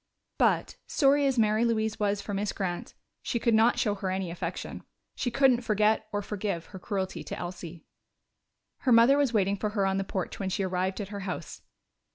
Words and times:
But, 0.39 0.77
sorry 0.87 1.27
as 1.27 1.37
Mary 1.37 1.63
Louise 1.63 1.99
was 1.99 2.21
for 2.23 2.33
Miss 2.33 2.51
Grant, 2.53 2.95
she 3.21 3.37
could 3.37 3.53
not 3.53 3.77
show 3.77 3.93
her 3.93 4.09
any 4.09 4.31
affection. 4.31 4.81
She 5.13 5.29
couldn't 5.29 5.61
forget 5.61 6.07
or 6.11 6.23
forgive 6.23 6.65
her 6.73 6.79
cruelty 6.79 7.23
to 7.23 7.37
Elsie. 7.37 7.85
Her 8.77 8.91
mother 8.91 9.15
was 9.19 9.31
waiting 9.31 9.57
for 9.57 9.69
her 9.69 9.85
on 9.85 9.97
the 9.97 10.03
porch 10.03 10.39
when 10.39 10.49
she 10.49 10.63
arrived 10.63 11.01
at 11.01 11.09
her 11.09 11.19
house. 11.19 11.61